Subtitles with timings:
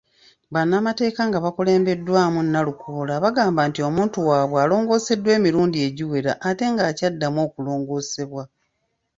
[0.53, 8.43] Bannamateeka nga bakulembeddwamu Nalukoola bagamba nti omuntu waabwe alongooseddwa emirundi egiwera ate ng'akyaddamu okulongoosebwa.